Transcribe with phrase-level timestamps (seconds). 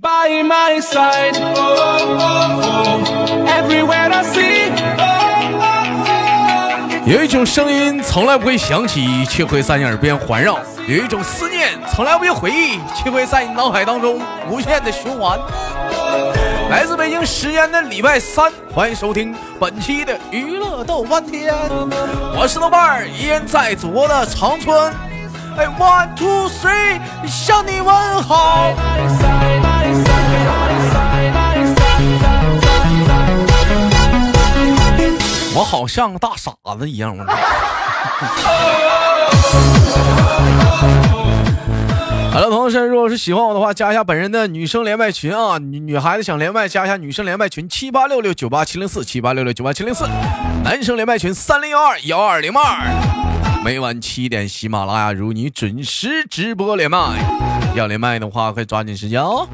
[0.00, 1.36] by my side.
[1.56, 3.02] Oh.
[3.46, 4.70] Everywhere I see.
[4.98, 5.04] Oh,
[5.54, 7.06] oh, oh.
[7.06, 10.54] 有一种声音从来不会响起，却会在你耳边环绕；
[10.88, 15.38] 有一种思念从来不会回忆，却会在你脑海当中无限的循环。
[16.68, 21.54] 来自北京时间的礼拜三，欢迎收听本期的娱乐逗翻天，
[22.36, 24.92] 我是豆瓣儿，依然在祖国的长春。
[25.56, 28.74] 哎，one two three，向你问好。
[35.56, 37.16] 我好像个大傻子一样。
[42.30, 50.06] 好了，同学，如果是喜欢我的话，加一下本人的女生连麦群啊，女女孩子想连麦，加一下女生连麦群七八六六九八七零四七八六六九八七零四，
[50.62, 53.62] 男生连麦群三零幺二幺二零二。
[53.64, 56.98] 每晚七点，喜马拉雅如你准时直播连麦，
[57.74, 59.48] 要连麦的话，快抓紧时间哦。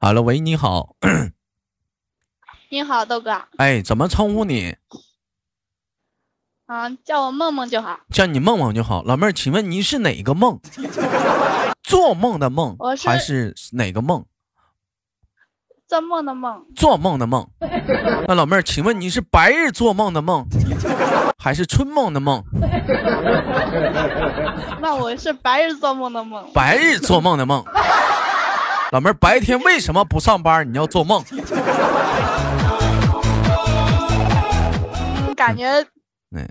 [0.00, 0.94] 好了，喂，你好，
[2.70, 4.76] 你好，豆哥，哎，怎么称呼你？
[6.66, 7.98] 啊，叫我梦梦就好。
[8.10, 9.02] 叫你梦梦就好。
[9.02, 10.60] 老妹儿，请问你是哪个梦？
[11.82, 14.24] 做梦的梦我，是还是哪个梦？
[15.88, 17.50] 做梦的梦，做梦的梦。
[18.28, 20.46] 那老妹儿，请问你是白日做梦的梦，
[21.38, 22.44] 还是春梦的梦？
[24.80, 26.48] 那我是白日做梦的梦。
[26.54, 27.64] 白日做梦的梦。
[28.90, 30.66] 老妹儿，白天为什么不上班？
[30.72, 31.22] 你要做梦？
[35.26, 35.68] 嗯，感觉
[36.34, 36.48] 嗯，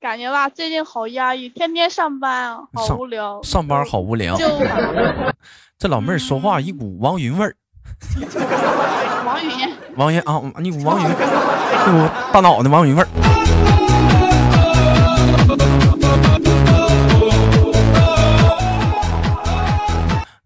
[0.00, 3.40] 感觉吧，最近好压抑，天天上班，好无聊。
[3.44, 4.34] 上班好无聊。
[4.38, 4.44] 就
[5.78, 7.54] 这老妹儿说话一股王云味儿。
[9.24, 13.06] 王云， 王云啊，一股王云，一股大脑袋王云味儿。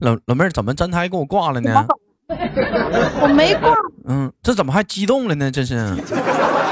[0.05, 1.87] 老老妹儿怎么真还给我挂了呢？
[3.23, 5.51] 我没挂，嗯，这怎么还激动了呢？
[5.51, 5.95] 这是，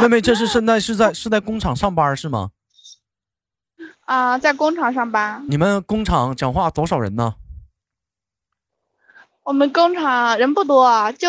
[0.03, 2.51] 妹妹，这是现在是在是在工厂上班是吗？
[4.05, 5.43] 啊，在工厂上班。
[5.49, 7.35] 你们工厂讲话多少人呢？
[9.45, 11.29] 我们工厂人不多，就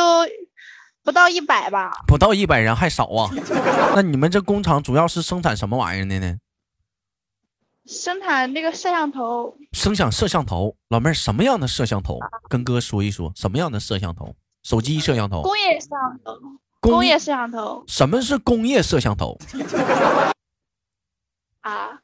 [1.04, 2.04] 不到一百吧。
[2.06, 3.30] 不到一百人还少啊？
[3.96, 6.36] 那你们这工厂主要是生产什么玩意儿的呢？
[7.86, 10.76] 生产那个摄像头，生产摄像头。
[10.90, 12.18] 老妹儿，什么样的摄像头？
[12.50, 14.36] 跟哥说一说，什么样的摄像头？
[14.64, 15.42] 手机摄像头。
[15.42, 16.40] 工业摄像头，
[16.80, 19.38] 工工业摄像头什么是工业摄像头？
[21.62, 22.00] 啊。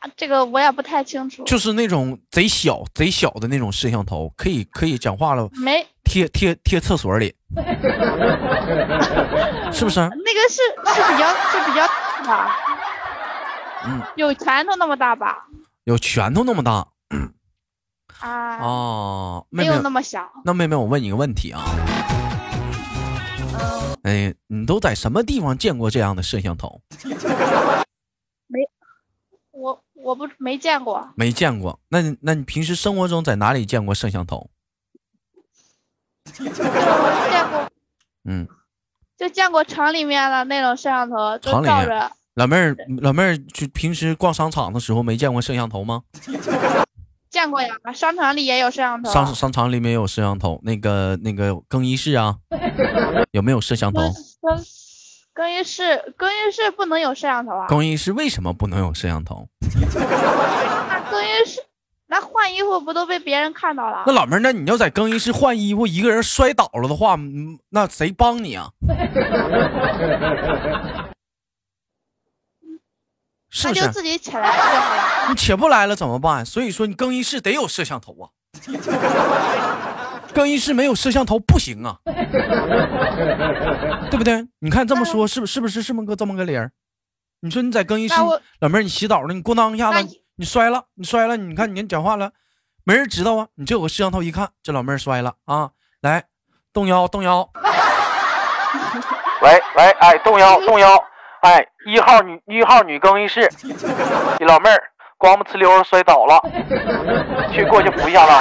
[0.00, 7.36] 啊这个我也不太清楚，就是那种贼小贼小的那种摄像头，可以可以讲话了，没贴贴贴厕所里，
[9.72, 10.00] 是不是？
[10.00, 10.60] 那个是
[10.92, 11.86] 是比较是比较
[12.24, 12.56] 大吧，
[13.84, 15.46] 嗯，有拳头那么大吧？
[15.84, 16.86] 有拳头那么大
[18.20, 19.46] 啊，哦。
[19.50, 20.30] 妹妹没有，那么小。
[20.44, 21.60] 那妹妹，我问你个问题啊，
[23.58, 26.80] 嗯，哎，你都在什么地方见过这样的摄像头？
[28.46, 28.60] 没
[29.50, 31.80] 我我不没见过，没见过。
[31.88, 34.48] 那你那你平时生活中在哪里见过摄像头？
[36.32, 36.54] 就见
[37.50, 37.68] 过
[38.24, 38.46] 嗯，
[39.16, 42.12] 就见过厂里面的那种摄像头，就照着。
[42.34, 46.02] 老妹儿，老妹儿，就平时逛商场的时候没见过摄像头吗？
[47.28, 49.10] 见过呀，商场里也有摄像头。
[49.10, 52.36] 商商场里面有摄像头，那个那个更衣室啊，
[53.32, 54.00] 有没有摄像头？
[54.00, 54.12] 更
[54.56, 54.64] 更
[55.34, 57.66] 更衣室更衣室不能有摄像头啊？
[57.68, 59.46] 更衣室为什么不能有摄像头？
[59.60, 61.60] 那更衣室
[62.06, 64.12] 那换衣服不都被别人看到了那？
[64.12, 68.70] 老妹儿，那你要在更衣室换衣服，一个人摔倒了的话，嗯那谁帮你啊？
[73.52, 73.74] 是不？
[73.74, 75.28] 是自己起来就好了。
[75.30, 76.44] 你起不来了怎么办？
[76.44, 78.30] 所以说你更衣室得有摄像头啊，
[80.32, 81.98] 更衣室没有摄像头不行啊，
[84.10, 84.48] 对不对？
[84.60, 86.72] 你看这么说是不是不是这么个这么个理儿？
[87.40, 88.14] 你说你在更衣室，
[88.60, 92.32] 老妹儿你洗澡呢，你咣当一下子你摔了，你摔了，你看你讲话了，
[92.84, 93.48] 没人知道啊。
[93.56, 96.24] 你这有个摄像头一看，这老妹儿摔了啊，来
[96.72, 97.46] 动腰动腰，
[99.42, 100.96] 喂喂，哎，动腰动腰，
[101.42, 103.50] 哎，一号女一号女更衣室，
[104.38, 104.80] 你老妹儿
[105.18, 106.40] 光不呲溜儿摔倒了，
[107.52, 108.32] 去过去扶一下子。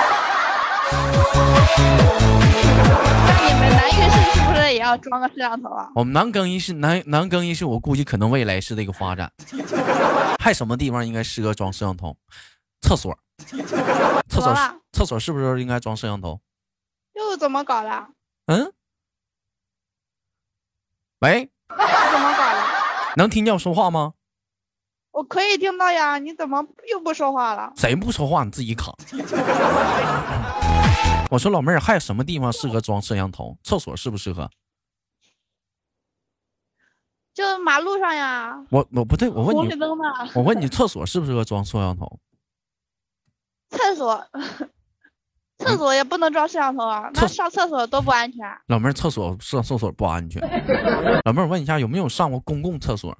[3.25, 5.89] 那你们男浴室是不是也要装个摄像头啊？
[5.95, 9.31] 我们男更衣室男男更衣室，我估计可能未来是这个发展。
[10.39, 12.15] 还什么地方应该适合装摄像头？
[12.81, 13.17] 厕所，
[14.29, 14.55] 厕所
[14.91, 16.39] 厕所是不是应该装摄像头？
[17.15, 18.07] 又怎么搞的？
[18.45, 18.71] 嗯，
[21.21, 22.60] 喂，怎么搞的？
[23.15, 24.13] 能听见我说话吗？
[25.11, 27.71] 我可以听到呀，你怎么又不说话了？
[27.75, 28.93] 谁不说话你自己卡。
[31.29, 33.57] 我说老妹儿，还有什么地方适合装摄像头？
[33.63, 34.49] 厕所适不适合？
[37.33, 39.73] 就马路上呀，我我不对，我问你
[40.33, 42.19] 我问你，厕所适不适合装摄像头？
[43.69, 44.25] 厕所，
[45.61, 48.39] 厕所也不能装摄像头啊，那上厕所多不安全。
[48.67, 50.41] 老妹儿，厕所上厕所不安全。
[51.25, 53.15] 老妹儿，我问一下，有没有上过公共厕所？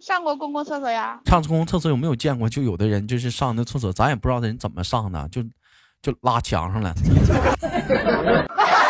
[0.00, 1.20] 上过公共厕所呀？
[1.26, 2.48] 上公共厕所有没有见过？
[2.48, 5.42] 就有的人就是上那厕所，咱也不知道人怎么上的，就
[6.00, 6.94] 就拉墙上了。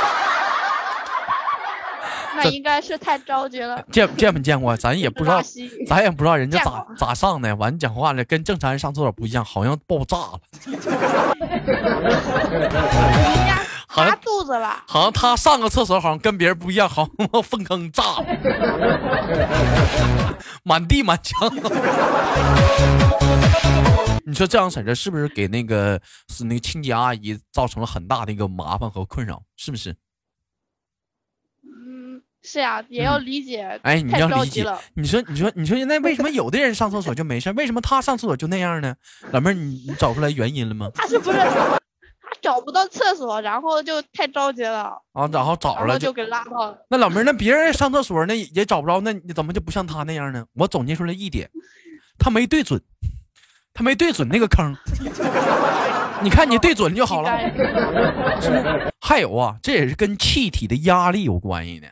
[2.44, 4.76] 那应该是太着急了，见见没见过？
[4.76, 5.43] 咱也 不知道。
[5.87, 7.55] 咱也不知道人家咋咋上的。
[7.56, 10.81] 完讲话了，跟正常人上厕所不一样，好像爆炸了，人
[13.46, 18.25] 家好像拉肚子了，好像他上个厕所好像跟别人不一样，好像粪坑炸了，
[20.62, 21.52] 满地满墙。
[24.25, 29.43] 你说这样式的，是不是给那个是那个清洁阿姨造成了很大的一个麻烦和困扰？
[29.56, 29.96] 是不是？
[32.40, 33.79] 嗯，是呀，也要理解。
[33.82, 34.64] 哎，你太要理解。
[34.94, 38.94] 你说，你说，你说，那为什么 有的人上厕所就没事，为什么他上厕所就那样呢？
[39.32, 40.90] 老妹儿，你你找出来原因了吗？
[40.94, 41.79] 他是不是他
[42.40, 46.79] 找不到厕所，然后就太着急了，啊，然后找了然后就给拉到了。
[46.88, 50.44] 那老妹儿，那别人上厕所那也找不着，那你怎么就不像他那样呢？
[50.55, 51.50] 我总结出来一点，
[52.19, 52.81] 他没对准，
[53.75, 54.76] 他没对准那个坑。
[56.22, 57.38] 你看你对准就好了，
[58.40, 58.92] 是不是？
[59.00, 61.88] 还有啊，这也是跟气体的压力有关系的。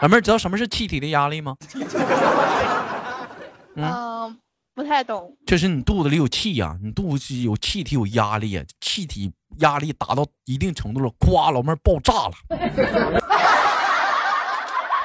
[0.00, 1.56] 老妹儿，知道什么是气体的压力吗？
[3.76, 4.36] 嗯，
[4.74, 5.34] 不太懂。
[5.46, 12.32] 就是你肚子里有气呀、你肚子有气体有压力呀、气体压力达到一定程度了，咵，老妹儿爆炸了，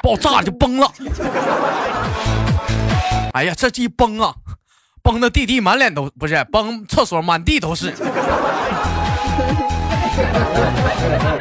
[0.04, 0.92] 爆炸就崩了。
[3.34, 4.34] 哎呀，这一崩啊，
[5.08, 7.94] 崩的弟弟满脸都不是，崩厕所满地都是。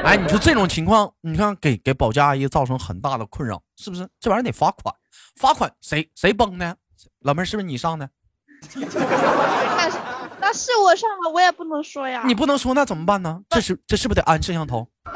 [0.05, 4.09] 哎，你说这种情况，你看给给保洁阿姨造成很大的困扰，是不是？
[4.21, 4.95] 这玩意儿得罚款，
[5.41, 6.77] 罚款谁谁崩的？
[7.23, 8.09] 老妹儿是不是你上的？
[8.77, 9.99] 那是
[10.39, 12.23] 那是我上的，我也不能说呀。
[12.25, 13.41] 你不能说那怎么办呢？
[13.51, 14.89] 这是这是不是得安摄像头？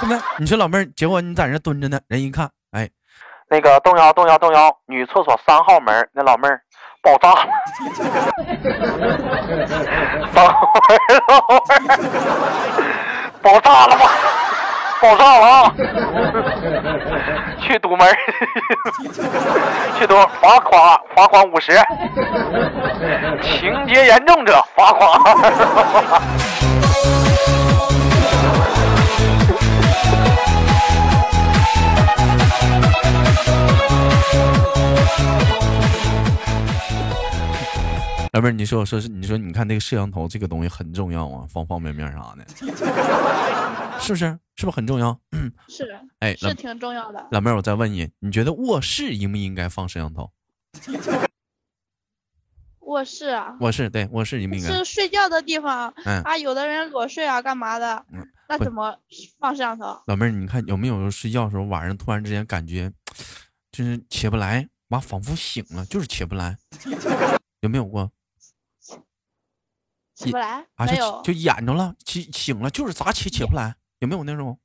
[0.00, 0.20] 对不对？
[0.36, 2.90] 你说老妹儿，结果你在那蹲着呢，人一看，哎，
[3.48, 6.60] 那个动摇动摇动摇，女厕所三号门那老妹儿
[7.02, 7.28] 爆炸
[13.42, 14.10] 爆炸了吧？
[15.02, 15.74] 爆炸了啊！
[17.60, 18.06] 去堵门，
[19.98, 21.72] 去堵罚款罚款五十，
[23.42, 26.22] 情节严重者罚款二。
[38.32, 42.46] 老妹儿，你说我说是，你说你看那个摄像头这个东西很重要啊，方方面面啥的，
[44.00, 44.38] 是不是？
[44.56, 45.18] 是不是很重要？
[45.32, 45.84] 嗯是
[46.20, 47.26] 哎，是挺重要的。
[47.30, 50.30] 老妹儿，我再问你，你觉得卧室应不应该放摄像头？
[52.80, 54.68] 卧室啊，卧室对，卧室应不应该？
[54.70, 58.26] 是睡觉的地方嗯啊，有的人裸睡啊，干嘛的嗯？
[58.48, 58.96] 那怎么
[59.38, 59.98] 放摄像头？
[60.06, 62.90] 老妹儿，你看有没有睡觉的时候晚上突然之间感觉
[63.70, 66.56] 就是起不来，完仿佛醒了，就是起不来，
[67.60, 68.10] 有没有过？
[70.24, 70.64] 起不来？
[70.76, 74.58] 啊，就没有就，眼着了，起醒了，就是咋起起不来，有没有那种？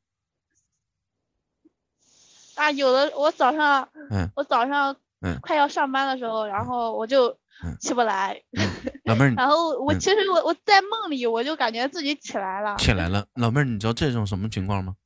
[2.56, 7.28] 啊，有的我早上嗯我早上嗯快要上班的时候，然后我就
[7.64, 8.42] 嗯起不来，
[9.06, 14.96] 老妹儿，然后我嗯其实我我在梦里我就感觉自己起来了，起来了，老妹儿，你知道这种什么情况吗？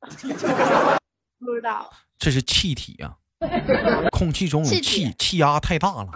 [1.44, 3.14] 不知道这是气体呀、
[4.12, 6.08] 空气中有气气气压太大了，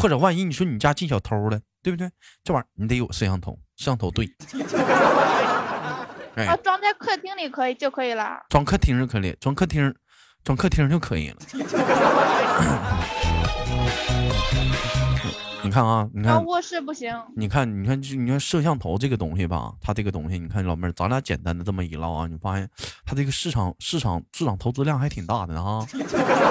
[0.00, 2.10] 或者万一你说你家进小偷了，对不对？
[2.44, 4.26] 这玩意儿你得有摄像头，摄像头对，
[6.36, 8.40] 哎啊，，装在客厅里可以就可以了。
[8.48, 9.94] 装客厅就可以，装客厅，
[10.44, 11.36] 装客厅就可以了。
[15.62, 22.68] 你看啊，你看，卧室不行，你看，你看，就你看摄像头这个东西吧，它这个东西，你看老妹儿，咱俩简单的这么一唠啊，你发现
[23.04, 25.86] 它这个市场市场市场投资量还挺大的啊。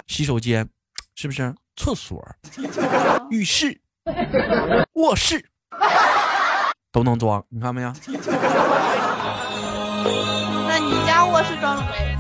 [0.07, 0.67] 洗手间
[1.15, 1.53] 是不是？
[1.75, 2.21] 厕所、
[3.29, 3.79] 浴室、
[4.93, 5.43] 卧室
[6.91, 7.93] 都能装，你看没有？
[10.67, 12.17] 那你家卧室装了没？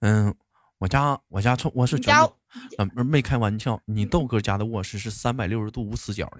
[0.00, 0.34] 嗯，
[0.78, 2.32] 我家我家厕卧室全都，
[2.78, 6.38] 嗯、没开玩笑，你豆哥家的卧室是三百六十度无死角的。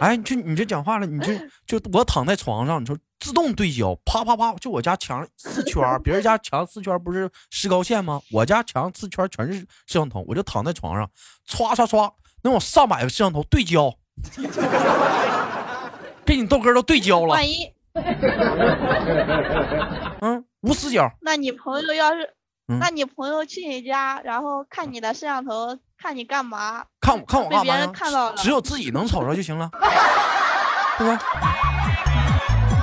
[0.00, 1.32] 哎，就你这讲话了，你就
[1.66, 8.20] 就我躺在床上，你说自动对焦，啪啪啪，就我家墙四圈， 别人家墙四圈不是石膏线吗？
[8.30, 11.08] 我家墙四圈全是摄像头，我就躺在床上，
[11.48, 12.10] 歘歘歘，
[12.46, 13.92] 能有上百个摄像头对焦，
[16.24, 17.72] 给你豆哥都对焦了，万一。
[20.20, 22.34] 嗯，无死角，那你朋友要是，
[22.68, 22.78] 嗯。
[22.78, 26.84] 那你朋友去你家，然后看你的摄像头，看你干嘛？
[27.00, 28.30] 看我看我干嘛别人看到？
[28.30, 28.36] 了。
[28.36, 29.70] 只有自己能瞅着就行了，
[30.98, 31.18] 对吧？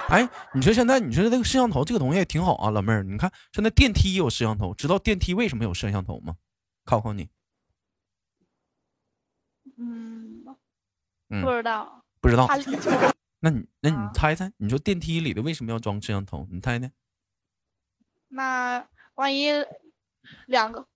[0.09, 6.33] 哎，你说现在你说这个摄像头这个东西也挺好啊，老妹儿，你看现在电梯也有摄像头，知道电梯为什么有摄像头吗？
[6.85, 7.29] 考考你，
[9.77, 10.43] 嗯，
[11.29, 12.03] 嗯不知道。
[12.21, 12.47] 不知道？
[13.41, 16.47] 那你那你啊猜猜，你说电梯里的为什么要装摄像头？
[16.49, 16.89] 你猜猜？
[18.29, 19.49] 那万一
[20.47, 20.87] 两个，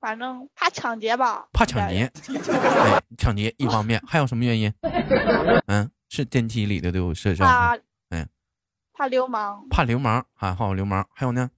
[0.00, 1.46] 反正怕抢劫吧？
[1.52, 4.72] 怕抢劫， 哎，抢劫一方面，还有什么原因？
[5.66, 7.78] 嗯，是电梯里的都有摄像头，怕，
[8.16, 8.28] 哎，
[8.92, 11.50] 怕流氓，怕流氓，还好流氓，还有呢？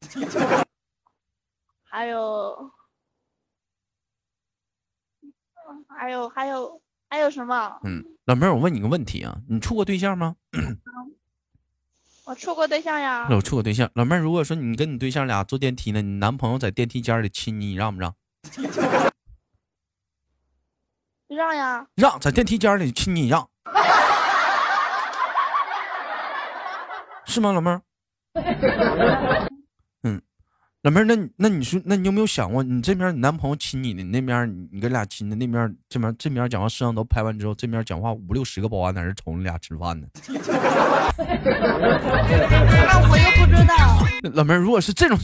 [1.90, 2.70] 还有，
[5.88, 7.78] 还有还有还有什么？
[7.84, 10.37] 嗯，老妹儿，我问你个问题啊，你处过对象吗？
[12.25, 13.90] 我处过对象呀，我处过对象。
[13.94, 18.14] 老妹儿，如果说你跟你对象俩坐电梯呢，你男朋友在电梯间里亲你，你让不让？
[21.28, 23.48] 让呀，让，在电梯间里亲你让，
[27.26, 27.82] 是吗，老妹儿？
[30.82, 40.06] 老妹儿，那那你说，那你有没有想过，你这边你男朋友亲你的，你那边你你跟俩亲的，那边这边这边讲话摄像头拍完之后，这边讲话五六十个保安在这瞅你俩吃饭呢？
[40.28, 40.37] 那
[43.11, 43.75] 我又不知道。
[44.35, 45.18] 老妹儿，如果是这种，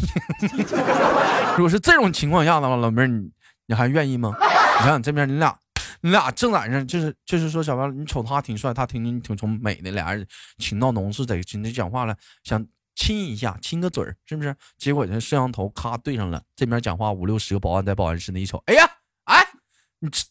[1.56, 3.30] 如果是这种情况下的话，老妹儿，你
[3.66, 4.34] 你还愿意吗？
[4.40, 5.56] 你想想这边你俩，
[6.00, 10.26] 你俩正在那，就是就是说，小王，你瞅他挺帅，他挺挺挺美的，俩人
[10.58, 12.61] 情到浓时，在今天讲话了，想
[12.94, 14.54] 亲一下，亲个嘴儿，是不是？
[14.78, 18.88] 结果这摄像头咔对上了，这边讲话五六十个保安在保安室那一瞅，哎呀，
[19.24, 19.46] 哎，
[19.98, 20.24] 你吃，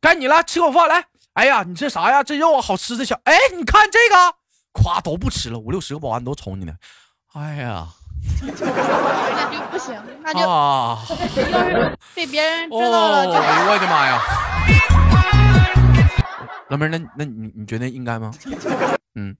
[0.00, 1.04] 该你了，吃口饭来。
[1.34, 2.22] 哎呀，你这啥呀？
[2.22, 4.36] 这肉啊，好吃的小，哎，你看这个，
[4.82, 6.74] 咵都不吃了，五六十个保安都瞅你呢。
[7.32, 7.88] 哎呀，
[8.42, 8.50] 那
[9.50, 11.02] 就不行，那 就啊！
[11.08, 14.20] 要是被别人知哦，道了，就哎呦我的妈呀！
[16.68, 18.30] 老妹儿，那那你你觉得应该吗？
[19.14, 19.34] 嗯，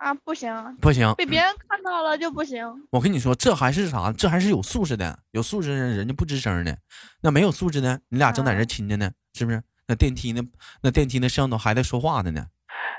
[0.00, 2.66] 啊不行，不行，被别人看到了就不行。
[2.90, 4.10] 我跟你说，这还是啥？
[4.16, 6.74] 这还是有素质的，有素质的人人家不吱声的。
[7.20, 9.62] 那没有素质的，你俩正在这亲着呢，是不是？
[9.86, 10.40] 那电梯呢？
[10.82, 12.46] 那电梯那摄像头还在说话的呢。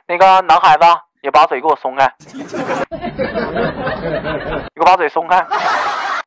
[0.08, 0.84] 那个男孩子，
[1.24, 2.44] 你把嘴给我松开， 你
[4.76, 5.44] 给我把嘴松开。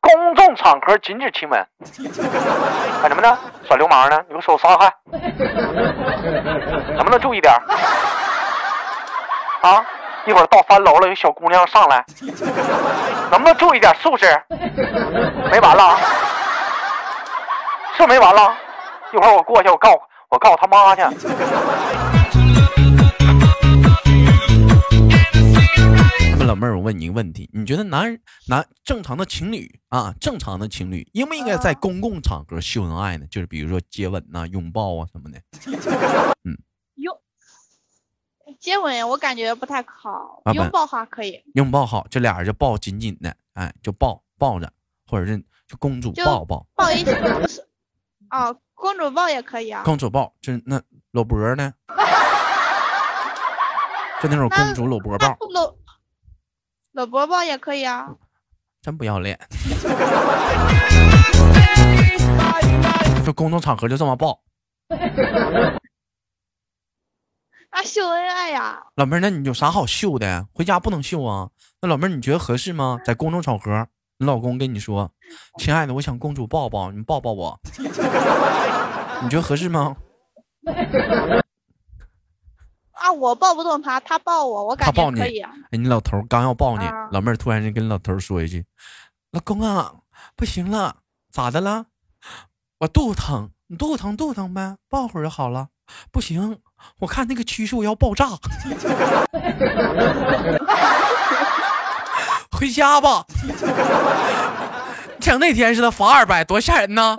[0.01, 1.65] 公众场合禁止亲吻。
[3.01, 3.37] 干什么呢？
[3.65, 4.21] 耍流氓呢？
[4.27, 4.93] 你给我手撒开，
[6.95, 7.53] 能不能注意点？
[9.61, 9.81] 啊！
[10.27, 12.03] 一会儿到三楼了，有小姑娘上来，
[13.31, 14.25] 能不能注意点素质？
[15.51, 15.99] 没完了啊，
[17.95, 18.55] 是没完了。
[19.13, 19.91] 一会儿我过去，我告
[20.29, 21.01] 我告他妈去。
[26.31, 28.17] 那么老妹儿，我问你一个问题，你觉得男
[28.49, 33.25] 男正常的情侣啊，正常的情侣应不应该在公共场合秀恩爱呢？
[33.29, 35.39] 就是比如说接吻呐、拥抱啊什么的。
[35.71, 36.57] 拥
[38.65, 44.67] 接吻我感觉不太好啊，拥抱好可以，拥抱好，这俩人就抱紧紧的，哎，就抱抱着，
[45.05, 47.61] 或者是就公主就抱抱，抱一起不是？
[48.31, 49.83] 哦，公主抱也可以啊。
[49.85, 50.81] 公主抱，就是那
[51.11, 51.71] 搂脖呢，
[54.19, 55.77] 就那种公主搂脖抱，搂
[56.93, 58.15] 搂脖抱也可以啊。
[58.81, 59.39] 真不要脸。
[63.23, 64.41] 就公众场合就这么抱，
[67.77, 70.47] 那秀恩爱呀，老妹儿，那你有啥好秀的？
[70.53, 71.49] 回家不能秀啊？
[71.81, 72.97] 那老妹儿，你觉得合适吗？
[73.03, 73.85] 在公众场合，
[74.17, 75.11] 你老公跟你说
[75.59, 77.59] ：“亲爱的，我想公主抱抱，你抱抱我。
[79.21, 79.93] ”你觉得合适吗？
[82.93, 85.51] 啊，我抱不动他，他抱我，我感他抱你觉可以啊。
[85.71, 88.65] 哎，你老头刚要抱你，啊老妹儿突然间跟老头说一句
[89.31, 89.93] ：“老公啊，
[90.37, 91.87] 不行了，咋的了？
[92.79, 95.67] 我肚子疼，你肚子疼肚子疼呗，抱会儿就好了。
[96.09, 96.57] 不行，
[96.99, 98.29] 我看那个趋势我要爆炸。
[102.51, 103.25] 回家吧。
[105.19, 107.17] 像那天似的罚二百多吓人呢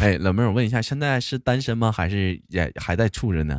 [0.00, 1.90] 哎老妹儿我问一下现在是单身吗？
[1.90, 3.58] 还是也还在处着呢？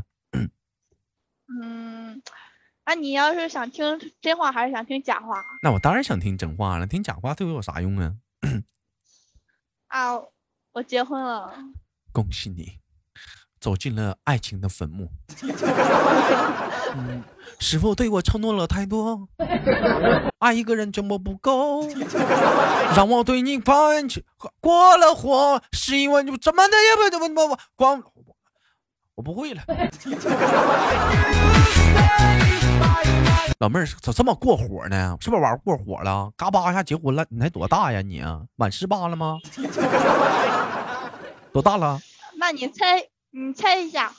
[2.92, 8.14] 嗯，那你要是想听真话还是想听假话那我当然想听真话了，听假话对我有啥用啊？
[9.88, 10.20] 啊？
[10.74, 11.54] 我结婚了，
[12.14, 12.80] 恭喜你，
[13.60, 15.10] 走进了爱情的坟墓。
[16.96, 17.24] 嗯，
[17.60, 19.28] 师傅对我承诺了太多？
[20.40, 21.88] 爱一个人怎么不够？
[22.96, 24.26] 让我对你放弃
[24.62, 27.58] 过了火，是因为你怎么的也不怎么
[29.16, 29.62] 我不会了。
[33.62, 35.16] 老妹儿咋这么过火呢？
[35.22, 36.32] 是不是玩过火了？
[36.36, 37.24] 嘎巴一下结婚了？
[37.30, 38.42] 你才多大呀你啊？
[38.56, 39.38] 满十八了吗？
[41.54, 42.00] 多大了？
[42.40, 44.12] 那你猜，你猜一下，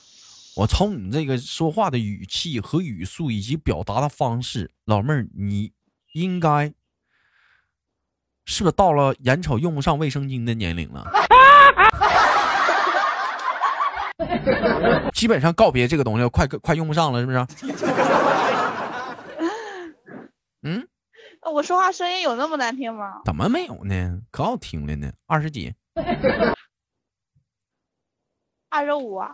[0.55, 5.73] 我从你这个说话的语气和语速以及表达的方式，老妹儿，你
[6.13, 6.73] 应该
[8.45, 11.05] 是不是到了眼瞅用不上卫生巾的年龄了？
[15.13, 17.45] 基本上告别这个东西，快快用不上了，是不是？
[20.63, 20.89] 嗯，
[21.43, 23.23] 呃我说话声音有那么难听吗？
[23.25, 24.23] 怎么没有呢？
[24.31, 25.75] 可好听了呢，二十几。
[28.71, 29.31] 二十五啊，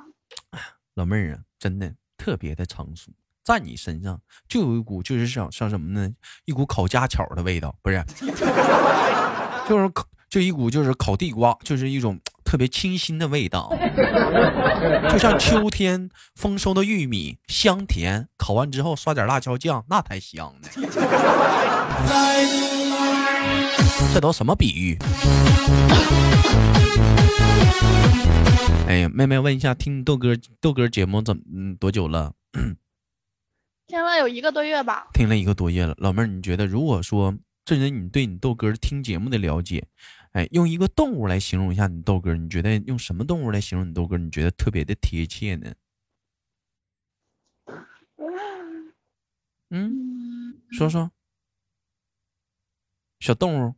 [0.95, 3.13] 老妹儿啊，真的特别的成熟，
[3.45, 6.13] 在你身上就有一股就是像像什么呢？
[6.45, 8.03] 一股烤家巧的味道，不是？
[9.69, 13.71] 就是烤，就一股就是烤地瓜，就是一种特别清新的味道，
[15.13, 20.69] 就像秋天丰收的玉米，香甜，烤完之后刷点辣椒酱，那才香呢。
[24.15, 24.97] 这都什么比喻？
[28.89, 32.33] 哎呀，妹妹问一下，听豆哥豆哥节目怎么嗯多久了？
[33.87, 35.09] 听了有一个多月吧。
[35.13, 35.95] 听了一个多月了。
[35.99, 37.35] 老妹儿，你觉得如果说
[37.67, 39.85] 这人你对你豆哥听节目的了解，
[40.39, 44.17] 哎，用一个动物来形容一下你豆哥，你觉得用什么动物来形容你豆哥？
[44.17, 45.73] 你觉得特别的贴切呢？
[49.71, 51.11] 嗯，嗯，说说。
[53.19, 53.75] 小动物，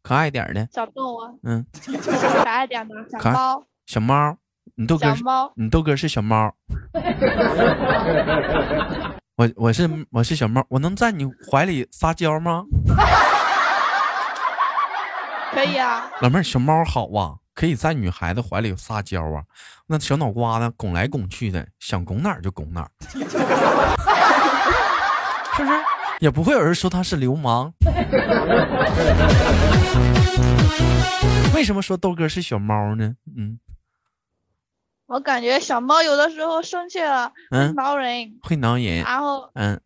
[0.00, 4.38] 可爱点的，小动物，嗯，可爱点的 小猫，小猫。
[4.76, 6.54] 你豆哥是，小猫，你豆哥是小猫。
[9.34, 12.64] 我我是我是小猫，我能在你怀里撒娇吗？
[15.58, 16.08] 可以啊。
[16.20, 19.42] 老妹儿，小猫好啊，可以在女孩子怀里撒娇啊，
[19.88, 22.90] 那小脑瓜子拱来拱去的，想拱哪儿就拱哪儿，
[25.56, 25.80] 是不是？
[26.20, 27.72] 也不会有人说他是流氓。
[31.54, 33.14] 为什么说豆哥是小猫呢？
[33.36, 33.58] 嗯
[35.06, 38.98] 我感觉小猫有的时候生气了嗯，挠人，会挠人。
[39.02, 39.80] 然后嗯，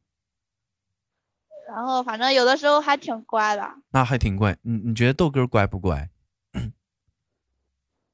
[1.73, 4.55] 然后反正有的时候还挺乖的，那还挺乖。
[4.61, 6.11] 你你觉得豆哥乖不乖？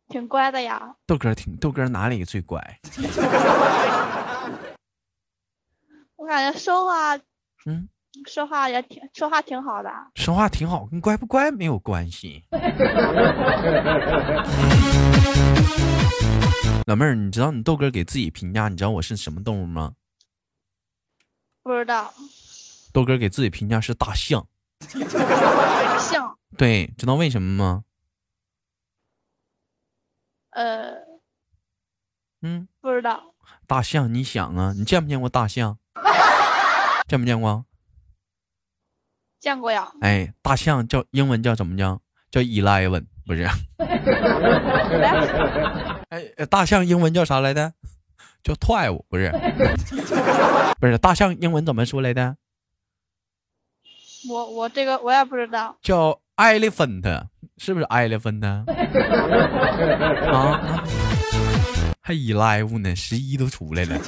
[0.08, 0.94] 挺乖的呀。
[1.06, 2.80] 豆哥挺豆哥哪里最乖？
[6.16, 7.16] 我感觉说话
[7.66, 7.88] 嗯，
[8.26, 9.90] 说话也挺说话挺好的。
[10.14, 12.44] 说话挺好，跟乖不乖没有关系。
[16.86, 19.94] 老妹儿，你知道你豆哥给自己评价，你知道我是什么动物吗？
[21.62, 22.14] 不知道
[22.98, 24.44] 豆哥给自己评价是大象。
[26.00, 27.84] 象 对，知道为什么吗？
[30.50, 30.94] 呃
[32.42, 33.22] 嗯，不知道
[33.68, 35.78] 大象，你想啊，你见没见过大象？
[37.06, 37.64] 见没见过？
[39.38, 39.92] 见过呀。
[40.00, 42.00] 哎，大象叫英文叫怎么叫？
[42.32, 43.44] 叫 eleven，不是？
[46.10, 47.74] 哎，呃大象英文叫啥来的？
[48.42, 49.30] 叫 twelve，不是？
[50.80, 52.36] 不是，大象英文怎么说来的？
[54.28, 55.74] 我我这个我也不知道。
[55.82, 57.22] 叫 elephant，
[57.56, 58.64] 是不是 elephant 呢？
[60.32, 60.84] 啊，
[62.02, 63.98] 还 eleven 呢，十一都出来了。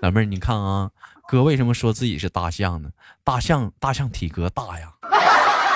[0.00, 0.90] 老妹儿，你看啊，
[1.28, 2.88] 哥为什么说自己是大象呢？
[3.24, 4.92] 大象，大象体格大呀，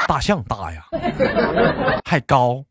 [0.09, 0.85] 大象大呀，
[2.05, 2.64] 还高，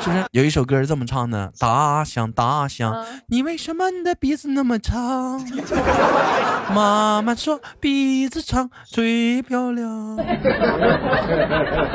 [0.00, 0.24] 是不是？
[0.32, 5.40] 有一首歌是这么唱的：大象，大象，嗯，你为什么你的鼻子那么长？
[6.74, 10.16] 妈妈说鼻子长最漂亮。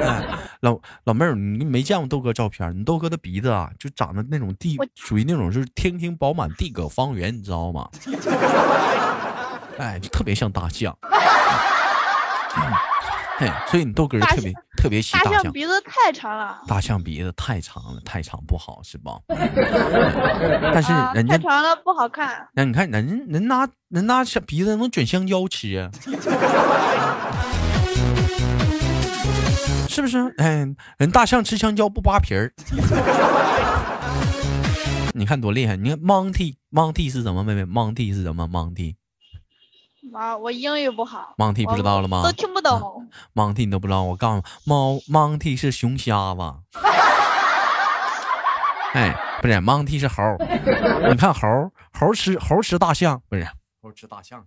[0.02, 0.28] 哎，
[0.62, 2.78] 老老妹儿，你没见过豆哥照片？
[2.78, 7.90] 你豆哥的鼻子啊，就长得那种地，属于那种就是天庭饱满，地阁方圆，你知道吗？
[9.80, 10.96] 哎，就特别像大象。
[13.38, 15.44] 嘿，所以你豆哥特别特别喜大大象。
[15.44, 19.20] 象鼻子太长了，大象鼻子太长了，太长不好是吧？
[19.28, 22.48] 但是啊，人家太长了不好看。
[22.54, 25.92] 那你看人人拿人拿小鼻子能卷香蕉吃啊，
[29.90, 30.34] 是不是？
[30.38, 30.66] 哎，
[30.98, 32.54] 人大象吃香蕉不扒皮儿，
[35.14, 35.76] 你看多厉害！
[35.76, 37.44] 你看 Monty Monty 是什么？
[37.44, 38.96] 妹妹，Monty 是什么？Monty
[40.12, 41.34] 妈，我英语不好。
[41.38, 43.08] Monty 不知道了吗都听不懂。
[43.34, 46.42] Monty 你都不知道，我告诉你，猫蒙蒂是熊瞎子。
[48.94, 50.24] 哎，不是，，Monty 是猴。
[51.10, 53.46] 你看猴，猴吃猴吃大象，不是
[53.82, 54.46] 猴吃大象。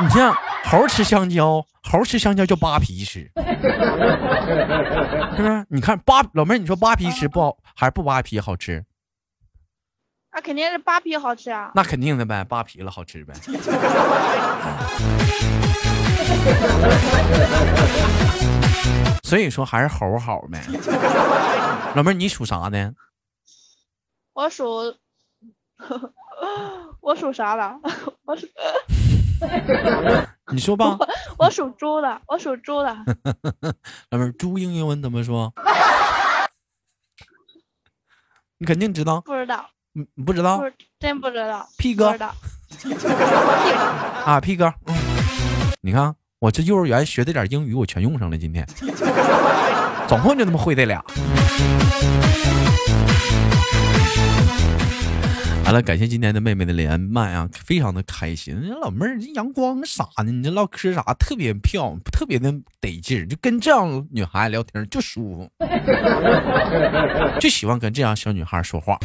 [0.00, 3.32] 你像猴吃香蕉，猴吃香蕉叫扒皮吃，是
[5.36, 5.66] 不是？
[5.70, 8.84] 你看扒老妹儿，你说扒皮吃不好，还是不扒皮好吃？
[10.36, 11.72] 那肯定是扒皮好吃啊。
[11.74, 13.32] 那肯定的呗，扒皮了好吃呗。
[19.24, 20.62] 所以说还是猴好呗。
[21.94, 22.94] 老妹儿，你属啥的？
[24.34, 24.94] 我属，
[27.00, 27.80] 我属啥了？
[28.26, 28.46] 我属
[30.52, 30.98] 你说吧，
[31.38, 32.94] 我属猪的，我属猪的。
[34.10, 35.50] 老妹儿，猪英英文怎么说？
[38.58, 40.62] 你肯定知道，不知道，你你不知道？
[41.00, 41.66] 真不知道。
[41.78, 42.10] P 哥。
[44.26, 44.94] 啊，，P 哥，嗯，
[45.80, 48.36] 你看我这幼儿园学的点英语，我全用上了。
[48.36, 48.66] 今天
[50.06, 51.02] 总共就他妈会这俩。
[55.66, 58.70] 好了，感谢今天的妹妹的连麦啊，非常的开心。
[58.80, 65.50] 老妹儿这阳光啥的，你这唠嗑啥特别漂亮，特别的得劲儿，就跟这样女孩聊天就舒服，
[67.40, 68.96] 就喜欢跟这样小女孩说话。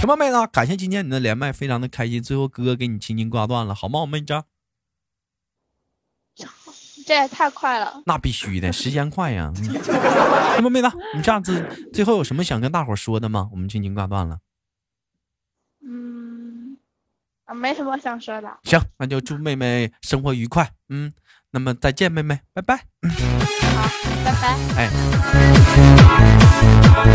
[0.00, 0.46] 什么妹子？
[0.50, 2.22] 感谢今天你的连麦，非常的开心。
[2.22, 4.42] 最后哥哥给你轻轻挂断了，好吗，我妹子？
[7.06, 8.02] 这也太快了。
[8.06, 9.52] 那必须的，时间快呀。
[9.58, 9.64] 嗯
[10.56, 10.90] 什么妹子？
[11.14, 13.50] 你这样子，最后有什么想跟大伙儿说的吗？
[13.52, 14.38] 我们轻轻挂断了。
[17.46, 18.48] 嗯，啊，没什么想说的。
[18.64, 20.68] 行，那就祝妹妹生活愉快。
[20.88, 21.12] 嗯，
[21.50, 22.76] 那么再见，妹妹，拜拜。
[22.76, 22.82] 好，
[24.24, 24.56] 拜拜。
[24.76, 24.90] 哎，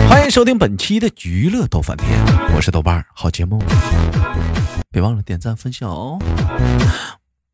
[0.10, 2.20] 欢迎收听本期的娱乐逗翻天，
[2.56, 3.62] 我是豆瓣儿，好节目，
[4.90, 6.18] 别忘了点赞分享哦，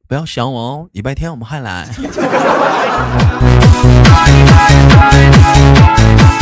[0.08, 1.88] 不要想我哦，礼拜天我们还来。